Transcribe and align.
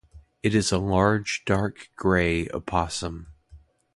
It 0.41 0.55
is 0.55 0.71
a 0.71 0.79
large 0.79 1.45
dark 1.45 1.91
gray 1.95 2.47
opossum. 2.49 3.27